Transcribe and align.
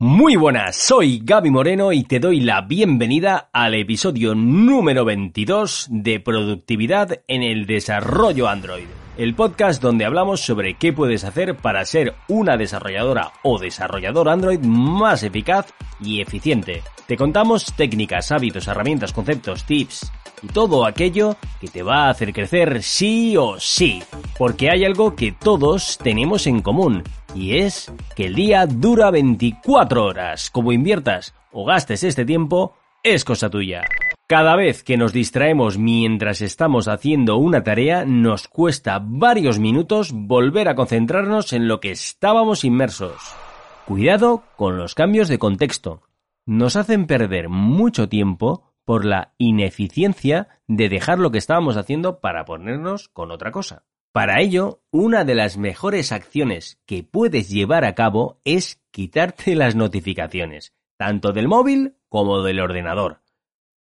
Muy 0.00 0.36
buenas, 0.36 0.76
soy 0.76 1.20
Gaby 1.24 1.50
Moreno 1.50 1.92
y 1.92 2.04
te 2.04 2.20
doy 2.20 2.38
la 2.38 2.60
bienvenida 2.60 3.50
al 3.52 3.74
episodio 3.74 4.36
número 4.36 5.04
22 5.04 5.88
de 5.90 6.20
Productividad 6.20 7.24
en 7.26 7.42
el 7.42 7.66
Desarrollo 7.66 8.46
Android, 8.46 8.84
el 9.18 9.34
podcast 9.34 9.82
donde 9.82 10.04
hablamos 10.04 10.40
sobre 10.40 10.74
qué 10.74 10.92
puedes 10.92 11.24
hacer 11.24 11.56
para 11.56 11.84
ser 11.84 12.14
una 12.28 12.56
desarrolladora 12.56 13.32
o 13.42 13.58
desarrollador 13.58 14.28
Android 14.28 14.60
más 14.60 15.24
eficaz 15.24 15.74
y 16.00 16.20
eficiente. 16.20 16.84
Te 17.08 17.16
contamos 17.16 17.74
técnicas, 17.76 18.30
hábitos, 18.30 18.68
herramientas, 18.68 19.12
conceptos, 19.12 19.64
tips 19.64 20.12
y 20.40 20.46
todo 20.46 20.86
aquello 20.86 21.36
que 21.60 21.66
te 21.66 21.82
va 21.82 22.04
a 22.04 22.10
hacer 22.10 22.32
crecer 22.32 22.80
sí 22.84 23.36
o 23.36 23.58
sí, 23.58 24.00
porque 24.38 24.70
hay 24.70 24.84
algo 24.84 25.16
que 25.16 25.32
todos 25.32 25.98
tenemos 25.98 26.46
en 26.46 26.62
común 26.62 27.02
y 27.34 27.58
es 27.58 27.92
que 28.14 28.26
el 28.26 28.36
día 28.36 28.66
dura 28.66 29.10
24 29.10 30.04
horas. 30.04 30.48
Como 30.48 30.70
inviertas 30.70 31.34
o 31.50 31.64
gastes 31.64 32.04
este 32.04 32.24
tiempo, 32.24 32.76
es 33.02 33.24
cosa 33.24 33.50
tuya. 33.50 33.82
Cada 34.28 34.56
vez 34.56 34.84
que 34.84 34.98
nos 34.98 35.14
distraemos 35.14 35.78
mientras 35.78 36.42
estamos 36.42 36.86
haciendo 36.86 37.38
una 37.38 37.64
tarea, 37.64 38.04
nos 38.04 38.46
cuesta 38.46 39.00
varios 39.02 39.58
minutos 39.58 40.12
volver 40.12 40.68
a 40.68 40.74
concentrarnos 40.74 41.54
en 41.54 41.66
lo 41.66 41.80
que 41.80 41.92
estábamos 41.92 42.62
inmersos. 42.62 43.34
Cuidado 43.86 44.42
con 44.56 44.76
los 44.76 44.94
cambios 44.94 45.28
de 45.28 45.38
contexto. 45.38 46.02
Nos 46.44 46.76
hacen 46.76 47.06
perder 47.06 47.48
mucho 47.48 48.10
tiempo 48.10 48.74
por 48.84 49.06
la 49.06 49.32
ineficiencia 49.38 50.48
de 50.66 50.90
dejar 50.90 51.18
lo 51.18 51.30
que 51.30 51.38
estábamos 51.38 51.78
haciendo 51.78 52.20
para 52.20 52.44
ponernos 52.44 53.08
con 53.08 53.30
otra 53.30 53.50
cosa. 53.50 53.86
Para 54.12 54.42
ello, 54.42 54.82
una 54.90 55.24
de 55.24 55.36
las 55.36 55.56
mejores 55.56 56.12
acciones 56.12 56.82
que 56.84 57.02
puedes 57.02 57.48
llevar 57.48 57.86
a 57.86 57.94
cabo 57.94 58.42
es 58.44 58.82
quitarte 58.90 59.56
las 59.56 59.74
notificaciones, 59.74 60.74
tanto 60.98 61.32
del 61.32 61.48
móvil 61.48 61.94
como 62.10 62.42
del 62.42 62.60
ordenador. 62.60 63.22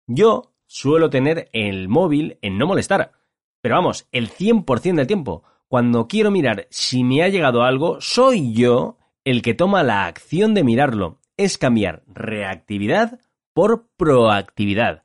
Yo 0.06 0.52
suelo 0.66 1.10
tener 1.10 1.48
el 1.52 1.88
móvil 1.88 2.38
en 2.42 2.58
no 2.58 2.66
molestar, 2.66 3.12
pero 3.60 3.74
vamos, 3.74 4.06
el 4.12 4.30
100% 4.30 4.94
del 4.94 5.06
tiempo. 5.06 5.42
Cuando 5.68 6.06
quiero 6.06 6.30
mirar 6.30 6.68
si 6.70 7.02
me 7.02 7.22
ha 7.22 7.28
llegado 7.28 7.62
algo, 7.62 8.00
soy 8.00 8.52
yo 8.52 8.98
el 9.24 9.42
que 9.42 9.54
toma 9.54 9.82
la 9.82 10.06
acción 10.06 10.54
de 10.54 10.62
mirarlo. 10.62 11.18
Es 11.36 11.58
cambiar 11.58 12.04
reactividad 12.06 13.18
por 13.52 13.88
proactividad. 13.96 15.02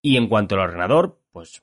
Y 0.00 0.16
en 0.16 0.28
cuanto 0.28 0.54
al 0.54 0.60
ordenador, 0.60 1.20
pues 1.32 1.62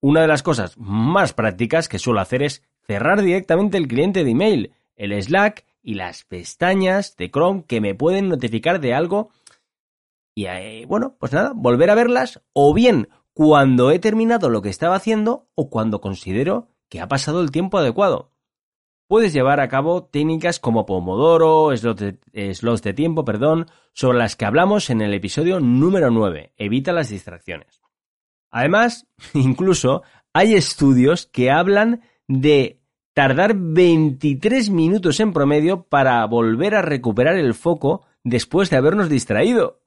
una 0.00 0.22
de 0.22 0.26
las 0.26 0.42
cosas 0.42 0.76
más 0.76 1.32
prácticas 1.32 1.88
que 1.88 1.98
suelo 1.98 2.20
hacer 2.20 2.42
es 2.42 2.64
cerrar 2.86 3.22
directamente 3.22 3.76
el 3.76 3.86
cliente 3.86 4.24
de 4.24 4.30
email, 4.30 4.72
el 4.96 5.22
Slack 5.22 5.64
y 5.82 5.94
las 5.94 6.24
pestañas 6.24 7.16
de 7.16 7.30
Chrome 7.30 7.64
que 7.66 7.80
me 7.80 7.94
pueden 7.94 8.28
notificar 8.28 8.80
de 8.80 8.94
algo 8.94 9.30
y 10.40 10.46
eh, 10.46 10.86
bueno, 10.86 11.16
pues 11.20 11.34
nada, 11.34 11.52
volver 11.54 11.90
a 11.90 11.94
verlas 11.94 12.40
o 12.54 12.72
bien 12.72 13.10
cuando 13.34 13.90
he 13.90 13.98
terminado 13.98 14.48
lo 14.48 14.62
que 14.62 14.70
estaba 14.70 14.96
haciendo 14.96 15.50
o 15.54 15.68
cuando 15.68 16.00
considero 16.00 16.68
que 16.88 17.02
ha 17.02 17.08
pasado 17.08 17.42
el 17.42 17.50
tiempo 17.50 17.76
adecuado. 17.76 18.32
Puedes 19.06 19.34
llevar 19.34 19.60
a 19.60 19.68
cabo 19.68 20.04
técnicas 20.04 20.58
como 20.58 20.86
Pomodoro, 20.86 21.76
slots 21.76 22.00
de, 22.32 22.54
slots 22.54 22.80
de 22.80 22.94
tiempo, 22.94 23.22
perdón, 23.22 23.66
sobre 23.92 24.16
las 24.16 24.34
que 24.34 24.46
hablamos 24.46 24.88
en 24.88 25.02
el 25.02 25.12
episodio 25.12 25.60
número 25.60 26.10
9. 26.10 26.54
Evita 26.56 26.94
las 26.94 27.10
distracciones. 27.10 27.82
Además, 28.50 29.08
incluso 29.34 30.04
hay 30.32 30.54
estudios 30.54 31.26
que 31.26 31.50
hablan 31.50 32.00
de 32.28 32.80
tardar 33.12 33.54
23 33.54 34.70
minutos 34.70 35.20
en 35.20 35.34
promedio 35.34 35.82
para 35.82 36.24
volver 36.24 36.76
a 36.76 36.80
recuperar 36.80 37.36
el 37.36 37.52
foco 37.52 38.06
después 38.24 38.70
de 38.70 38.78
habernos 38.78 39.10
distraído. 39.10 39.80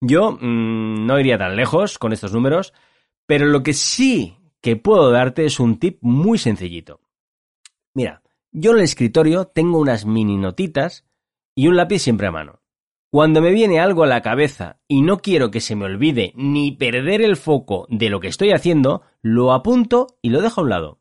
Yo 0.00 0.32
mmm, 0.32 1.06
no 1.06 1.18
iría 1.18 1.38
tan 1.38 1.56
lejos 1.56 1.98
con 1.98 2.12
estos 2.12 2.32
números, 2.32 2.72
pero 3.26 3.46
lo 3.46 3.62
que 3.62 3.72
sí 3.72 4.36
que 4.60 4.76
puedo 4.76 5.10
darte 5.10 5.44
es 5.44 5.60
un 5.60 5.78
tip 5.78 5.98
muy 6.00 6.38
sencillito. 6.38 7.00
Mira, 7.94 8.22
yo 8.50 8.72
en 8.72 8.78
el 8.78 8.84
escritorio 8.84 9.46
tengo 9.46 9.78
unas 9.78 10.06
mini 10.06 10.36
notitas 10.36 11.04
y 11.54 11.68
un 11.68 11.76
lápiz 11.76 12.00
siempre 12.00 12.26
a 12.26 12.32
mano. 12.32 12.60
Cuando 13.10 13.40
me 13.40 13.52
viene 13.52 13.78
algo 13.78 14.02
a 14.02 14.08
la 14.08 14.22
cabeza 14.22 14.80
y 14.88 15.02
no 15.02 15.18
quiero 15.18 15.50
que 15.50 15.60
se 15.60 15.76
me 15.76 15.84
olvide 15.84 16.32
ni 16.34 16.72
perder 16.72 17.22
el 17.22 17.36
foco 17.36 17.86
de 17.88 18.10
lo 18.10 18.18
que 18.18 18.26
estoy 18.26 18.50
haciendo, 18.50 19.02
lo 19.22 19.52
apunto 19.52 20.18
y 20.20 20.30
lo 20.30 20.40
dejo 20.40 20.60
a 20.60 20.64
un 20.64 20.70
lado. 20.70 20.98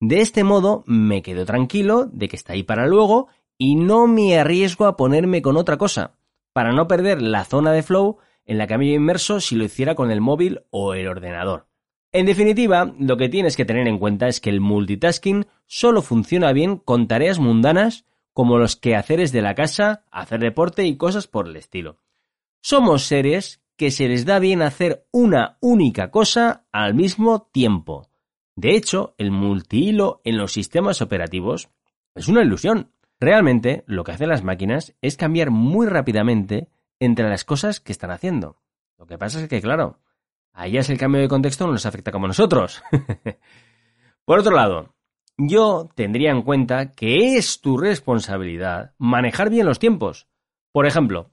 De 0.00 0.20
este 0.20 0.44
modo 0.44 0.84
me 0.86 1.22
quedo 1.22 1.46
tranquilo 1.46 2.06
de 2.12 2.28
que 2.28 2.36
está 2.36 2.52
ahí 2.52 2.62
para 2.62 2.86
luego 2.86 3.28
y 3.56 3.76
no 3.76 4.06
me 4.06 4.38
arriesgo 4.38 4.84
a 4.84 4.96
ponerme 4.96 5.40
con 5.40 5.56
otra 5.56 5.78
cosa, 5.78 6.18
para 6.52 6.72
no 6.72 6.86
perder 6.86 7.22
la 7.22 7.44
zona 7.44 7.72
de 7.72 7.82
flow 7.82 8.18
en 8.46 8.58
la 8.58 8.66
que 8.66 8.78
me 8.78 8.86
inmerso 8.86 9.40
si 9.40 9.56
lo 9.56 9.64
hiciera 9.64 9.94
con 9.94 10.10
el 10.10 10.20
móvil 10.20 10.62
o 10.70 10.94
el 10.94 11.08
ordenador. 11.08 11.66
En 12.12 12.26
definitiva, 12.26 12.94
lo 12.98 13.16
que 13.16 13.28
tienes 13.28 13.56
que 13.56 13.64
tener 13.64 13.86
en 13.88 13.98
cuenta 13.98 14.28
es 14.28 14.40
que 14.40 14.50
el 14.50 14.60
multitasking 14.60 15.46
solo 15.66 16.00
funciona 16.00 16.52
bien 16.52 16.78
con 16.78 17.08
tareas 17.08 17.38
mundanas 17.38 18.06
como 18.32 18.58
los 18.58 18.76
quehaceres 18.76 19.32
de 19.32 19.42
la 19.42 19.54
casa, 19.54 20.04
hacer 20.10 20.40
deporte 20.40 20.84
y 20.86 20.96
cosas 20.96 21.26
por 21.26 21.48
el 21.48 21.56
estilo. 21.56 21.98
Somos 22.60 23.04
seres 23.04 23.62
que 23.76 23.90
se 23.90 24.08
les 24.08 24.24
da 24.24 24.38
bien 24.38 24.62
hacer 24.62 25.06
una 25.10 25.58
única 25.60 26.10
cosa 26.10 26.66
al 26.72 26.94
mismo 26.94 27.48
tiempo. 27.52 28.08
De 28.54 28.74
hecho, 28.74 29.14
el 29.18 29.30
multihilo 29.30 30.20
en 30.24 30.38
los 30.38 30.52
sistemas 30.52 31.02
operativos 31.02 31.68
es 32.14 32.28
una 32.28 32.42
ilusión. 32.42 32.92
Realmente, 33.20 33.84
lo 33.86 34.04
que 34.04 34.12
hacen 34.12 34.28
las 34.28 34.42
máquinas 34.42 34.94
es 35.02 35.16
cambiar 35.16 35.50
muy 35.50 35.86
rápidamente 35.86 36.68
entre 37.00 37.28
las 37.28 37.44
cosas 37.44 37.80
que 37.80 37.92
están 37.92 38.10
haciendo. 38.10 38.60
Lo 38.98 39.06
que 39.06 39.18
pasa 39.18 39.40
es 39.40 39.48
que, 39.48 39.60
claro, 39.60 40.00
a 40.52 40.66
ellas 40.66 40.88
el 40.88 40.98
cambio 40.98 41.20
de 41.20 41.28
contexto 41.28 41.66
no 41.66 41.72
les 41.72 41.86
afecta 41.86 42.12
como 42.12 42.26
nosotros. 42.26 42.82
por 44.24 44.38
otro 44.38 44.54
lado, 44.54 44.94
yo 45.36 45.88
tendría 45.94 46.30
en 46.30 46.42
cuenta 46.42 46.92
que 46.92 47.36
es 47.36 47.60
tu 47.60 47.76
responsabilidad 47.76 48.94
manejar 48.98 49.50
bien 49.50 49.66
los 49.66 49.78
tiempos. 49.78 50.28
Por 50.72 50.86
ejemplo, 50.86 51.30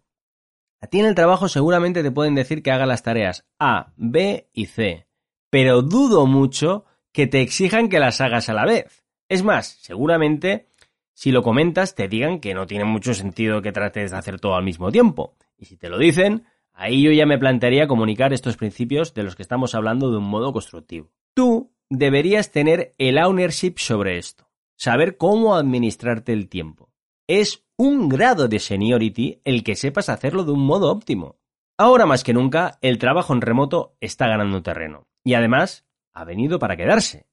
a 0.81 0.87
ti 0.87 0.99
en 0.99 1.05
el 1.05 1.15
trabajo 1.15 1.47
seguramente 1.47 2.03
te 2.03 2.11
pueden 2.11 2.35
decir 2.35 2.61
que 2.61 2.71
haga 2.71 2.85
las 2.85 3.03
tareas 3.03 3.47
A, 3.59 3.93
B 3.95 4.49
y 4.51 4.65
C, 4.65 5.07
pero 5.49 5.81
dudo 5.81 6.25
mucho 6.25 6.85
que 7.13 7.27
te 7.27 7.41
exijan 7.41 7.87
que 7.87 7.99
las 7.99 8.19
hagas 8.19 8.49
a 8.49 8.53
la 8.53 8.65
vez. 8.65 9.05
Es 9.29 9.43
más, 9.43 9.77
seguramente 9.81 10.67
si 11.13 11.31
lo 11.31 11.43
comentas 11.43 11.95
te 11.95 12.07
digan 12.07 12.39
que 12.39 12.53
no 12.53 12.67
tiene 12.67 12.85
mucho 12.85 13.13
sentido 13.13 13.61
que 13.61 13.71
trates 13.71 14.11
de 14.11 14.17
hacer 14.17 14.39
todo 14.39 14.55
al 14.55 14.63
mismo 14.63 14.91
tiempo. 14.91 15.37
Y 15.63 15.65
si 15.65 15.77
te 15.77 15.87
lo 15.87 15.97
dicen, 15.97 16.43
ahí 16.73 17.01
yo 17.01 17.13
ya 17.13 17.25
me 17.25 17.37
plantearía 17.37 17.87
comunicar 17.87 18.33
estos 18.33 18.57
principios 18.57 19.13
de 19.13 19.23
los 19.23 19.37
que 19.37 19.43
estamos 19.43 19.75
hablando 19.75 20.11
de 20.11 20.17
un 20.17 20.25
modo 20.25 20.51
constructivo. 20.51 21.09
Tú 21.33 21.71
deberías 21.89 22.51
tener 22.51 22.91
el 22.97 23.17
ownership 23.17 23.75
sobre 23.77 24.17
esto, 24.17 24.49
saber 24.75 25.15
cómo 25.15 25.55
administrarte 25.55 26.33
el 26.33 26.49
tiempo. 26.49 26.91
Es 27.29 27.63
un 27.77 28.09
grado 28.09 28.49
de 28.49 28.59
seniority 28.59 29.39
el 29.45 29.63
que 29.63 29.77
sepas 29.77 30.09
hacerlo 30.09 30.43
de 30.43 30.51
un 30.51 30.65
modo 30.65 30.91
óptimo. 30.91 31.37
Ahora 31.77 32.05
más 32.05 32.25
que 32.25 32.33
nunca, 32.33 32.77
el 32.81 32.97
trabajo 32.97 33.31
en 33.31 33.39
remoto 33.39 33.95
está 34.01 34.27
ganando 34.27 34.61
terreno 34.61 35.07
y 35.23 35.35
además 35.35 35.85
ha 36.13 36.25
venido 36.25 36.59
para 36.59 36.75
quedarse. 36.75 37.25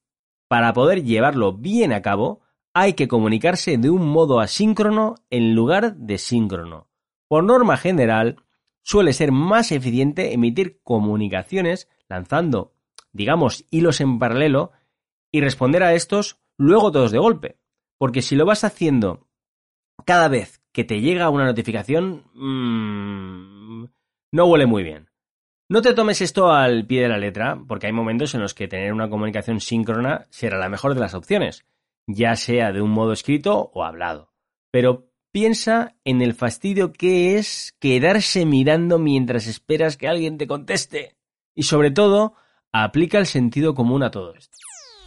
Para 0.47 0.71
poder 0.71 1.03
llevarlo 1.03 1.51
bien 1.51 1.91
a 1.91 2.01
cabo, 2.01 2.39
hay 2.73 2.93
que 2.93 3.09
comunicarse 3.09 3.77
de 3.77 3.89
un 3.89 4.07
modo 4.07 4.39
asíncrono 4.39 5.15
en 5.29 5.53
lugar 5.53 5.97
de 5.97 6.17
síncrono. 6.17 6.90
Por 7.31 7.45
norma 7.45 7.77
general, 7.77 8.43
suele 8.83 9.13
ser 9.13 9.31
más 9.31 9.71
eficiente 9.71 10.33
emitir 10.33 10.81
comunicaciones 10.83 11.87
lanzando 12.09 12.73
digamos, 13.13 13.65
hilos 13.71 14.01
en 14.01 14.19
paralelo 14.19 14.71
y 15.31 15.41
responder 15.41 15.83
a 15.83 15.93
estos 15.93 16.39
luego 16.57 16.91
todos 16.91 17.11
de 17.11 17.19
golpe. 17.19 17.59
Porque 17.97 18.21
si 18.21 18.35
lo 18.35 18.45
vas 18.45 18.63
haciendo 18.63 19.27
cada 20.05 20.27
vez 20.27 20.61
que 20.71 20.83
te 20.83 21.01
llega 21.01 21.29
una 21.29 21.45
notificación, 21.45 22.25
mmm, 22.33 23.85
no 24.31 24.45
huele 24.45 24.65
muy 24.65 24.83
bien. 24.83 25.09
No 25.69 25.81
te 25.81 25.93
tomes 25.93 26.21
esto 26.21 26.51
al 26.51 26.85
pie 26.85 27.03
de 27.03 27.09
la 27.09 27.17
letra, 27.17 27.61
porque 27.67 27.87
hay 27.87 27.93
momentos 27.93 28.35
en 28.35 28.41
los 28.41 28.53
que 28.53 28.67
tener 28.67 28.91
una 28.91 29.09
comunicación 29.09 29.61
síncrona 29.61 30.27
será 30.29 30.57
la 30.57 30.69
mejor 30.69 30.93
de 30.95 30.99
las 30.99 31.13
opciones, 31.13 31.65
ya 32.07 32.35
sea 32.35 32.73
de 32.73 32.81
un 32.81 32.91
modo 32.91 33.13
escrito 33.13 33.71
o 33.73 33.83
hablado. 33.85 34.33
Pero 34.71 35.10
piensa 35.31 35.95
en 36.03 36.21
el 36.21 36.33
fastidio 36.33 36.93
que 36.93 37.37
es 37.37 37.73
quedarse 37.79 38.45
mirando 38.45 38.99
mientras 38.99 39.47
esperas 39.47 39.97
que 39.97 40.07
alguien 40.07 40.37
te 40.37 40.47
conteste. 40.47 41.15
Y 41.55 41.63
sobre 41.63 41.91
todo, 41.91 42.33
aplica 42.71 43.17
el 43.17 43.25
sentido 43.25 43.73
común 43.73 44.03
a 44.03 44.11
todo 44.11 44.33
esto. 44.35 44.57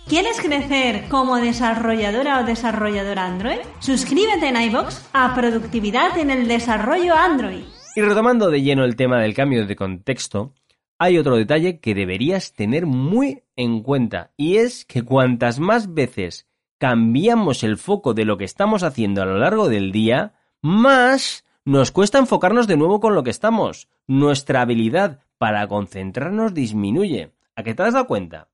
¿Quieres 0.06 0.38
crecer 0.38 1.08
como 1.08 1.36
desarrolladora 1.36 2.40
o 2.40 2.44
desarrolladora 2.44 3.24
Android? 3.24 3.60
Suscríbete 3.80 4.48
en 4.48 4.60
iBox 4.60 5.08
a 5.14 5.34
Productividad 5.34 6.18
en 6.18 6.30
el 6.30 6.46
Desarrollo 6.46 7.14
Android. 7.14 7.64
Y 7.96 8.00
retomando 8.02 8.50
de 8.50 8.60
lleno 8.60 8.84
el 8.84 8.96
tema 8.96 9.20
del 9.20 9.32
cambio 9.32 9.66
de 9.66 9.76
contexto, 9.76 10.52
hay 10.98 11.16
otro 11.16 11.36
detalle 11.36 11.80
que 11.80 11.94
deberías 11.94 12.52
tener 12.52 12.84
muy 12.84 13.44
en 13.56 13.82
cuenta 13.82 14.32
y 14.36 14.56
es 14.56 14.84
que 14.84 15.02
cuantas 15.02 15.58
más 15.58 15.94
veces 15.94 16.46
cambiamos 16.78 17.62
el 17.62 17.76
foco 17.76 18.14
de 18.14 18.24
lo 18.24 18.36
que 18.36 18.44
estamos 18.44 18.82
haciendo 18.82 19.22
a 19.22 19.26
lo 19.26 19.38
largo 19.38 19.68
del 19.68 19.92
día, 19.92 20.34
más 20.60 21.44
nos 21.64 21.90
cuesta 21.90 22.18
enfocarnos 22.18 22.66
de 22.66 22.76
nuevo 22.76 23.00
con 23.00 23.14
lo 23.14 23.22
que 23.22 23.30
estamos. 23.30 23.88
Nuestra 24.06 24.60
habilidad 24.60 25.20
para 25.38 25.66
concentrarnos 25.66 26.54
disminuye. 26.54 27.32
¿A 27.56 27.62
qué 27.62 27.74
te 27.74 27.82
has 27.82 27.94
dado 27.94 28.06
cuenta? 28.06 28.48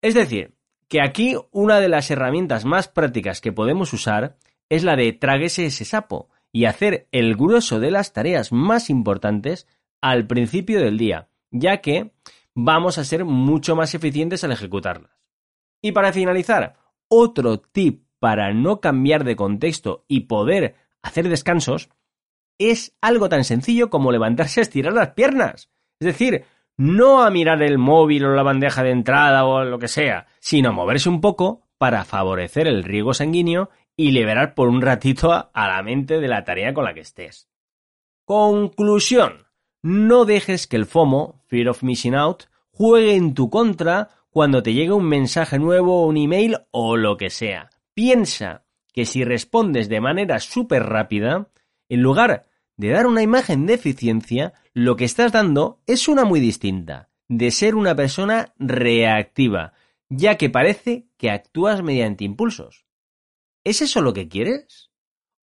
Es 0.00 0.14
decir, 0.14 0.54
que 0.88 1.00
aquí 1.00 1.36
una 1.50 1.80
de 1.80 1.88
las 1.88 2.10
herramientas 2.10 2.64
más 2.64 2.88
prácticas 2.88 3.40
que 3.40 3.52
podemos 3.52 3.92
usar 3.92 4.36
es 4.68 4.84
la 4.84 4.96
de 4.96 5.12
tráguese 5.12 5.66
ese 5.66 5.84
sapo 5.84 6.28
y 6.52 6.66
hacer 6.66 7.08
el 7.12 7.34
grueso 7.34 7.80
de 7.80 7.90
las 7.90 8.12
tareas 8.12 8.52
más 8.52 8.90
importantes 8.90 9.66
al 10.00 10.26
principio 10.26 10.80
del 10.80 10.98
día, 10.98 11.28
ya 11.50 11.78
que 11.78 12.12
vamos 12.54 12.98
a 12.98 13.04
ser 13.04 13.24
mucho 13.24 13.74
más 13.74 13.94
eficientes 13.94 14.44
al 14.44 14.52
ejecutarlas. 14.52 15.12
Y 15.80 15.92
para 15.92 16.12
finalizar, 16.12 16.74
otro 17.14 17.60
tip 17.60 18.06
para 18.18 18.54
no 18.54 18.80
cambiar 18.80 19.24
de 19.24 19.36
contexto 19.36 20.06
y 20.08 20.20
poder 20.20 20.76
hacer 21.02 21.28
descansos 21.28 21.90
es 22.58 22.96
algo 23.02 23.28
tan 23.28 23.44
sencillo 23.44 23.90
como 23.90 24.12
levantarse 24.12 24.60
a 24.60 24.62
estirar 24.62 24.94
las 24.94 25.10
piernas. 25.10 25.70
Es 26.00 26.06
decir, 26.06 26.44
no 26.78 27.22
a 27.22 27.30
mirar 27.30 27.62
el 27.62 27.76
móvil 27.76 28.24
o 28.24 28.34
la 28.34 28.42
bandeja 28.42 28.82
de 28.82 28.92
entrada 28.92 29.44
o 29.44 29.62
lo 29.62 29.78
que 29.78 29.88
sea, 29.88 30.26
sino 30.40 30.72
moverse 30.72 31.10
un 31.10 31.20
poco 31.20 31.60
para 31.76 32.06
favorecer 32.06 32.66
el 32.66 32.82
riego 32.82 33.12
sanguíneo 33.12 33.68
y 33.94 34.12
liberar 34.12 34.54
por 34.54 34.68
un 34.68 34.80
ratito 34.80 35.32
a 35.32 35.68
la 35.68 35.82
mente 35.82 36.18
de 36.18 36.28
la 36.28 36.44
tarea 36.44 36.72
con 36.72 36.84
la 36.84 36.94
que 36.94 37.00
estés. 37.00 37.50
Conclusión. 38.24 39.48
No 39.82 40.24
dejes 40.24 40.66
que 40.66 40.76
el 40.76 40.86
FOMO, 40.86 41.42
Fear 41.46 41.68
of 41.68 41.82
Missing 41.82 42.14
Out, 42.14 42.44
juegue 42.70 43.16
en 43.16 43.34
tu 43.34 43.50
contra 43.50 44.08
cuando 44.32 44.62
te 44.62 44.72
llegue 44.72 44.92
un 44.92 45.04
mensaje 45.04 45.58
nuevo, 45.58 46.06
un 46.06 46.16
email 46.16 46.56
o 46.70 46.96
lo 46.96 47.18
que 47.18 47.28
sea. 47.28 47.68
Piensa 47.92 48.64
que 48.92 49.04
si 49.04 49.24
respondes 49.24 49.90
de 49.90 50.00
manera 50.00 50.40
súper 50.40 50.84
rápida, 50.84 51.50
en 51.90 52.00
lugar 52.00 52.46
de 52.78 52.88
dar 52.88 53.06
una 53.06 53.22
imagen 53.22 53.66
de 53.66 53.74
eficiencia, 53.74 54.54
lo 54.72 54.96
que 54.96 55.04
estás 55.04 55.32
dando 55.32 55.82
es 55.86 56.08
una 56.08 56.24
muy 56.24 56.40
distinta, 56.40 57.10
de 57.28 57.50
ser 57.50 57.74
una 57.74 57.94
persona 57.94 58.54
reactiva, 58.58 59.74
ya 60.08 60.38
que 60.38 60.48
parece 60.48 61.08
que 61.18 61.30
actúas 61.30 61.82
mediante 61.82 62.24
impulsos. 62.24 62.86
¿Es 63.64 63.82
eso 63.82 64.00
lo 64.00 64.14
que 64.14 64.28
quieres? 64.28 64.90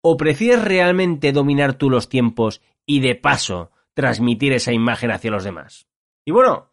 ¿O 0.02 0.18
prefieres 0.18 0.64
realmente 0.64 1.32
dominar 1.32 1.76
tú 1.76 1.92
los 1.92 2.10
tiempos 2.10 2.62
y 2.88 3.02
de 3.02 3.14
paso 3.14 3.70
transmitir 3.94 4.52
esa 4.52 4.74
imagen 4.74 5.12
hacia 5.12 5.30
los 5.30 5.44
demás? 5.44 5.88
Y 6.26 6.32
bueno, 6.32 6.69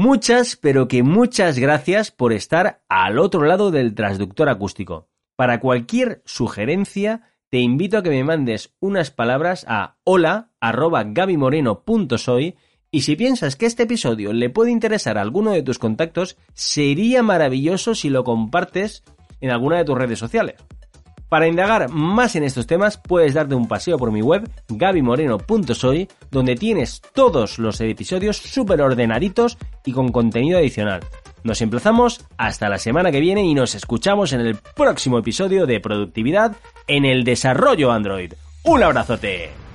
muchas, 0.00 0.56
pero 0.56 0.88
que 0.88 1.02
muchas 1.02 1.58
gracias 1.58 2.10
por 2.10 2.32
estar 2.32 2.80
al 2.88 3.18
otro 3.18 3.44
lado 3.44 3.70
del 3.70 3.94
transductor 3.94 4.48
acústico. 4.48 5.10
Para 5.36 5.60
cualquier 5.60 6.22
sugerencia, 6.24 7.22
te 7.50 7.58
invito 7.58 7.98
a 7.98 8.02
que 8.02 8.08
me 8.08 8.24
mandes 8.24 8.74
unas 8.80 9.10
palabras 9.10 9.66
a 9.68 9.98
hola 10.04 10.52
y 12.90 13.00
si 13.02 13.14
piensas 13.14 13.56
que 13.56 13.66
este 13.66 13.82
episodio 13.82 14.32
le 14.32 14.48
puede 14.48 14.70
interesar 14.70 15.18
a 15.18 15.20
alguno 15.20 15.52
de 15.52 15.62
tus 15.62 15.78
contactos, 15.78 16.38
sería 16.54 17.22
maravilloso 17.22 17.94
si 17.94 18.08
lo 18.08 18.24
compartes 18.24 19.04
en 19.40 19.50
alguna 19.50 19.76
de 19.76 19.84
tus 19.84 19.98
redes 19.98 20.18
sociales. 20.18 20.56
Para 21.30 21.46
indagar 21.46 21.88
más 21.90 22.34
en 22.34 22.42
estos 22.42 22.66
temas 22.66 22.98
puedes 22.98 23.34
darte 23.34 23.54
un 23.54 23.68
paseo 23.68 23.96
por 23.96 24.10
mi 24.10 24.20
web 24.20 24.50
gabimoreno.soy 24.68 26.08
donde 26.28 26.56
tienes 26.56 27.00
todos 27.14 27.60
los 27.60 27.80
episodios 27.80 28.36
súper 28.36 28.82
ordenaditos 28.82 29.56
y 29.84 29.92
con 29.92 30.10
contenido 30.10 30.58
adicional. 30.58 31.02
Nos 31.44 31.62
emplazamos 31.62 32.26
hasta 32.36 32.68
la 32.68 32.78
semana 32.78 33.12
que 33.12 33.20
viene 33.20 33.44
y 33.44 33.54
nos 33.54 33.76
escuchamos 33.76 34.32
en 34.32 34.40
el 34.40 34.56
próximo 34.56 35.18
episodio 35.18 35.66
de 35.66 35.78
Productividad 35.78 36.56
en 36.88 37.04
el 37.04 37.22
Desarrollo 37.22 37.92
Android. 37.92 38.32
¡Un 38.64 38.82
abrazote! 38.82 39.69